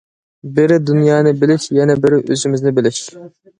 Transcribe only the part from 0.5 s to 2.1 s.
بىرى دۇنيانى بىلىش، يەنە